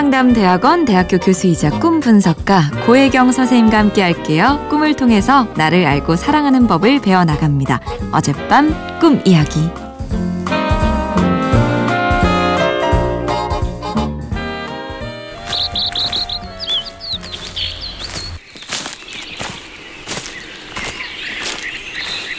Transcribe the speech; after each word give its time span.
꿈상담대학원 0.00 0.86
대학교 0.86 1.18
교수이자 1.18 1.78
꿈 1.78 2.00
분석가 2.00 2.70
고혜경 2.86 3.32
선생님과 3.32 3.76
함께 3.78 4.00
할게요. 4.00 4.66
꿈을 4.70 4.96
통해서 4.96 5.46
나를 5.56 5.84
알고 5.84 6.16
사랑하는 6.16 6.66
법을 6.66 7.02
배워나갑니다. 7.02 7.80
어젯밤 8.10 8.74
꿈 8.98 9.20
이야기. 9.26 9.60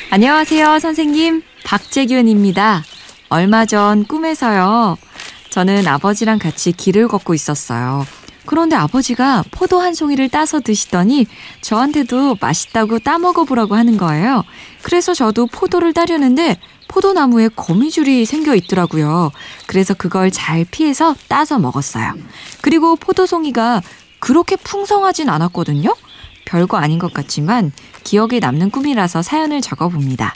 안녕하세요, 0.10 0.80
선생님. 0.80 1.44
박재균입니다. 1.64 2.84
얼마 3.30 3.66
전 3.68 4.04
꿈에서요. 4.06 4.98
저는 5.52 5.86
아버지랑 5.86 6.40
같이 6.40 6.72
길을 6.72 7.08
걷고 7.08 7.34
있었어요. 7.36 8.06
그런데 8.46 8.76
아버지가 8.76 9.44
포도 9.52 9.80
한 9.80 9.94
송이를 9.94 10.30
따서 10.30 10.60
드시더니 10.60 11.28
저한테도 11.62 12.38
맛있다고 12.42 13.00
따먹어보라고 13.00 13.76
하는 13.76 13.98
거예요. 13.98 14.44
그래서 14.82 15.14
저도 15.14 15.46
포도를 15.48 15.94
따려는데 15.94 16.58
포도나무에 16.88 17.50
거미줄이 17.50 18.26
생겨 18.26 18.56
있더라고요. 18.56 19.32
그래서 19.68 19.94
그걸 19.94 20.32
잘 20.32 20.66
피해서 20.70 21.16
따서 21.28 21.60
먹었어요. 21.60 22.16
그리고 22.62 22.96
포도송이가 22.96 23.82
그렇게 24.20 24.56
풍성하진 24.56 25.30
않았거든요. 25.30 25.94
별거 26.46 26.78
아닌 26.78 26.98
것 26.98 27.14
같지만 27.14 27.72
기억에 28.04 28.40
남는 28.40 28.72
꿈이라서 28.72 29.22
사연을 29.22 29.62
적어봅니다. 29.62 30.34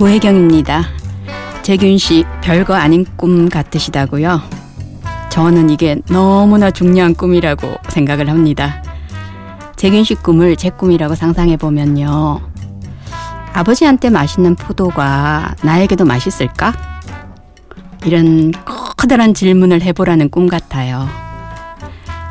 고혜경입니다. 0.00 0.84
재균 1.60 1.98
씨 1.98 2.24
별거 2.40 2.74
아닌 2.74 3.04
꿈 3.16 3.50
같으시다고요? 3.50 4.40
저는 5.28 5.68
이게 5.68 6.00
너무나 6.08 6.70
중요한 6.70 7.12
꿈이라고 7.12 7.74
생각을 7.90 8.30
합니다. 8.30 8.82
재균 9.76 10.02
씨 10.02 10.14
꿈을 10.14 10.56
제 10.56 10.70
꿈이라고 10.70 11.14
상상해 11.14 11.58
보면요. 11.58 12.40
아버지한테 13.52 14.08
맛있는 14.08 14.54
포도가 14.54 15.54
나에게도 15.62 16.06
맛있을까? 16.06 16.72
이런 18.06 18.52
커다란 18.96 19.34
질문을 19.34 19.82
해보라는 19.82 20.30
꿈 20.30 20.48
같아요. 20.48 21.06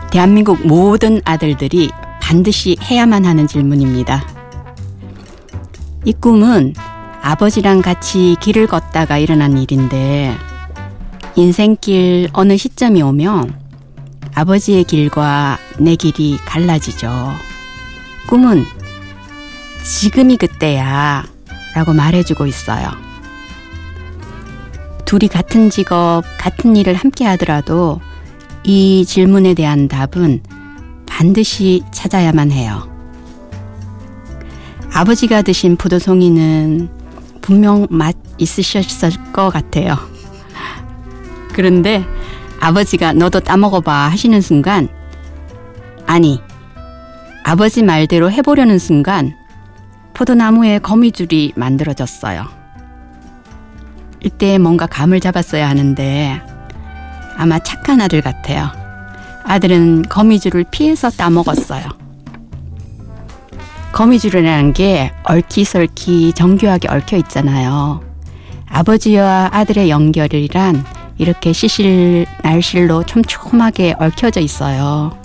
대한민국 0.09 0.65
모든 0.65 1.21
아들들이 1.23 1.91
반드시 2.19 2.77
해야만 2.81 3.25
하는 3.25 3.45
질문입니다. 3.45 4.25
이 6.05 6.13
꿈은 6.13 6.73
아버지랑 7.21 7.81
같이 7.81 8.35
길을 8.39 8.67
걷다가 8.67 9.17
일어난 9.17 9.57
일인데 9.57 10.35
인생길 11.35 12.29
어느 12.33 12.57
시점이 12.57 13.01
오면 13.01 13.53
아버지의 14.33 14.83
길과 14.85 15.57
내 15.79 15.95
길이 15.95 16.37
갈라지죠. 16.45 17.33
꿈은 18.27 18.65
지금이 19.83 20.37
그때야 20.37 21.25
라고 21.75 21.93
말해주고 21.93 22.45
있어요. 22.45 22.89
둘이 25.05 25.27
같은 25.27 25.69
직업, 25.69 26.23
같은 26.37 26.75
일을 26.75 26.93
함께 26.93 27.25
하더라도 27.25 27.99
이 28.63 29.05
질문에 29.05 29.55
대한 29.55 29.87
답은 29.87 30.43
반드시 31.05 31.83
찾아야만 31.91 32.51
해요. 32.51 32.87
아버지가 34.93 35.41
드신 35.41 35.77
포도송이는 35.77 36.98
분명 37.49 37.87
맛 37.89 38.15
있으셨을 38.37 39.09
것 39.33 39.49
같아요. 39.49 39.97
그런데 41.51 42.05
아버지가 42.59 43.13
너도 43.13 43.39
따먹어봐 43.39 43.91
하시는 43.91 44.39
순간, 44.39 44.87
아니, 46.05 46.39
아버지 47.43 47.81
말대로 47.81 48.29
해보려는 48.29 48.77
순간, 48.77 49.33
포도나무에 50.13 50.77
거미줄이 50.77 51.53
만들어졌어요. 51.55 52.45
이때 54.23 54.59
뭔가 54.59 54.85
감을 54.85 55.19
잡았어야 55.19 55.67
하는데, 55.67 56.43
아마 57.35 57.57
착한 57.57 57.99
아들 57.99 58.21
같아요. 58.21 58.69
아들은 59.43 60.03
거미줄을 60.03 60.65
피해서 60.69 61.09
따먹었어요. 61.09 62.08
거미줄이라는 63.91 64.73
게 64.73 65.11
얽히설키 65.23 66.33
정교하게 66.33 66.89
얽혀 66.89 67.17
있잖아요. 67.17 68.01
아버지와 68.67 69.49
아들의 69.51 69.89
연결이란 69.89 70.85
이렇게 71.17 71.51
시실 71.53 72.25
날실로 72.43 73.03
촘촘하게 73.03 73.95
얽혀져 73.99 74.39
있어요. 74.39 75.17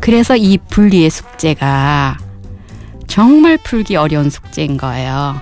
그래서 0.00 0.36
이 0.36 0.58
분리의 0.58 1.08
숙제가 1.10 2.18
정말 3.06 3.58
풀기 3.58 3.96
어려운 3.96 4.28
숙제인 4.28 4.76
거예요. 4.76 5.40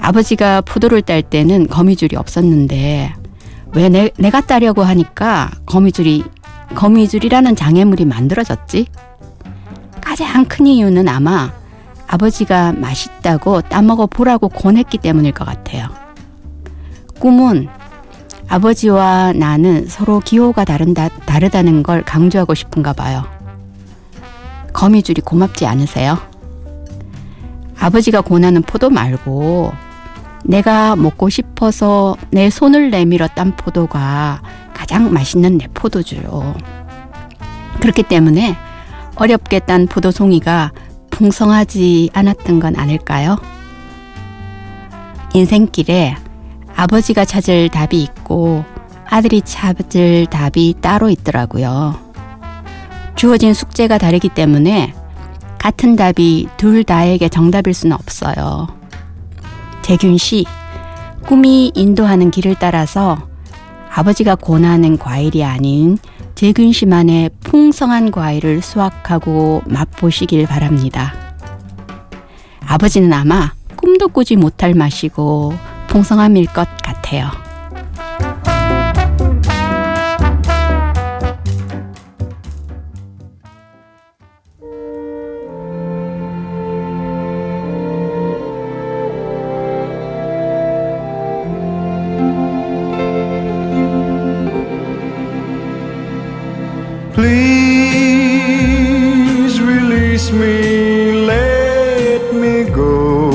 아버지가 0.00 0.60
포도를 0.60 1.02
딸 1.02 1.22
때는 1.22 1.66
거미줄이 1.66 2.16
없었는데 2.16 3.14
왜 3.74 3.88
내, 3.88 4.10
내가 4.18 4.40
따려고 4.40 4.82
하니까 4.82 5.50
거미줄이 5.66 6.24
거미줄이라는 6.74 7.56
장애물이 7.56 8.04
만들어졌지? 8.04 8.86
가장 10.18 10.46
큰 10.46 10.66
이유는 10.66 11.08
아마 11.08 11.52
아버지가 12.08 12.72
맛있다고 12.72 13.60
따먹어 13.60 14.08
보라고 14.08 14.48
권했기 14.48 14.98
때문일 14.98 15.30
것 15.30 15.44
같아요. 15.44 15.90
꿈은 17.20 17.68
아버지와 18.48 19.32
나는 19.34 19.86
서로 19.86 20.18
기호가 20.18 20.64
다른다, 20.64 21.08
다르다는 21.08 21.84
걸 21.84 22.02
강조하고 22.02 22.54
싶은가 22.54 22.94
봐요. 22.94 23.26
거미줄이 24.72 25.20
고맙지 25.20 25.66
않으세요? 25.66 26.18
아버지가 27.78 28.22
권하는 28.22 28.62
포도 28.62 28.90
말고 28.90 29.72
내가 30.44 30.96
먹고 30.96 31.28
싶어서 31.28 32.16
내 32.32 32.50
손을 32.50 32.90
내밀어 32.90 33.28
딴 33.28 33.54
포도가 33.54 34.42
가장 34.74 35.12
맛있는 35.12 35.58
내 35.58 35.68
포도주요. 35.68 36.56
그렇기 37.78 38.02
때문에 38.02 38.56
어렵게 39.18 39.60
딴 39.60 39.86
포도송이가 39.86 40.72
풍성하지 41.10 42.10
않았던 42.12 42.60
건 42.60 42.76
아닐까요? 42.76 43.36
인생길에 45.34 46.16
아버지가 46.76 47.24
찾을 47.24 47.68
답이 47.68 48.00
있고 48.00 48.64
아들이 49.04 49.42
찾을 49.42 50.26
답이 50.26 50.76
따로 50.80 51.10
있더라고요. 51.10 51.98
주어진 53.16 53.52
숙제가 53.52 53.98
다르기 53.98 54.28
때문에 54.28 54.94
같은 55.58 55.96
답이 55.96 56.48
둘 56.56 56.84
다에게 56.84 57.28
정답일 57.28 57.74
수는 57.74 57.94
없어요. 57.94 58.68
재균 59.82 60.16
씨, 60.16 60.46
꿈이 61.26 61.72
인도하는 61.74 62.30
길을 62.30 62.54
따라서 62.60 63.27
아버지가 63.92 64.36
권하는 64.36 64.98
과일이 64.98 65.44
아닌 65.44 65.98
재균 66.34 66.72
씨만의 66.72 67.30
풍성한 67.40 68.10
과일을 68.10 68.62
수확하고 68.62 69.62
맛보시길 69.66 70.46
바랍니다. 70.46 71.12
아버지는 72.66 73.12
아마 73.12 73.52
꿈도 73.76 74.08
꾸지 74.08 74.36
못할 74.36 74.74
맛이고 74.74 75.54
풍성함일 75.88 76.46
것 76.46 76.68
같아요. 76.82 77.47
Please 97.18 98.38
release 99.60 100.30
me, 100.30 101.26
let 101.26 102.32
me 102.32 102.62
go. 102.70 103.32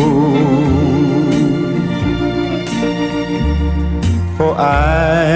For 4.38 4.56
I 4.58 5.36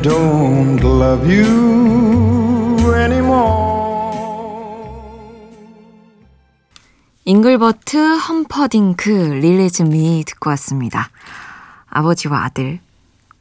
don't 0.00 0.80
love 0.82 1.28
you 1.30 2.94
anymore. 2.94 3.68
잉글버트 7.26 8.16
험퍼딩크 8.16 9.10
릴리즈미 9.42 10.24
듣고 10.26 10.48
왔습니다. 10.50 11.10
아버지와 11.90 12.44
아들 12.44 12.78
뭐 12.80 12.89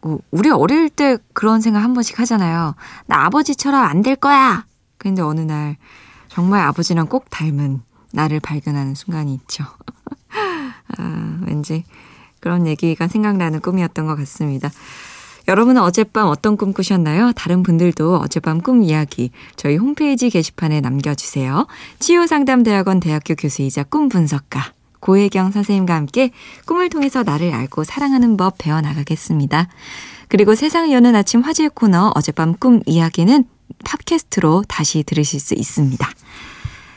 우리 0.01 0.49
어릴 0.49 0.89
때 0.89 1.17
그런 1.33 1.61
생각 1.61 1.83
한 1.83 1.93
번씩 1.93 2.19
하잖아요. 2.19 2.75
나 3.05 3.25
아버지처럼 3.25 3.83
안 3.83 4.01
될 4.01 4.15
거야. 4.15 4.65
근데 4.97 5.21
어느 5.21 5.41
날 5.41 5.77
정말 6.29 6.61
아버지랑 6.61 7.07
꼭 7.07 7.29
닮은 7.29 7.81
나를 8.13 8.39
발견하는 8.39 8.95
순간이 8.95 9.33
있죠. 9.35 9.65
아, 10.97 11.39
왠지 11.45 11.83
그런 12.39 12.65
얘기가 12.67 13.07
생각나는 13.07 13.59
꿈이었던 13.59 14.07
것 14.07 14.15
같습니다. 14.17 14.69
여러분은 15.47 15.81
어젯밤 15.81 16.27
어떤 16.27 16.57
꿈 16.57 16.73
꾸셨나요? 16.73 17.31
다른 17.33 17.63
분들도 17.63 18.17
어젯밤 18.17 18.61
꿈 18.61 18.83
이야기 18.83 19.31
저희 19.55 19.77
홈페이지 19.77 20.29
게시판에 20.29 20.79
남겨주세요. 20.79 21.65
치유상담대학원 21.99 22.99
대학교 22.99 23.33
교수이자 23.35 23.83
꿈 23.83 24.09
분석가 24.09 24.73
고혜경 24.99 25.51
선생님과 25.51 25.95
함께 25.95 26.31
꿈을 26.65 26.89
통해서 26.89 27.23
나를 27.23 27.53
알고 27.53 27.83
사랑하는 27.83 28.37
법 28.37 28.57
배워나가겠습니다. 28.57 29.67
그리고 30.27 30.55
세상을 30.55 30.91
여는 30.91 31.15
아침 31.15 31.41
화제 31.41 31.67
코너 31.67 32.11
어젯밤 32.15 32.53
꿈 32.53 32.81
이야기는 32.85 33.45
팟캐스트로 33.83 34.63
다시 34.67 35.03
들으실 35.03 35.39
수 35.39 35.53
있습니다. 35.55 36.07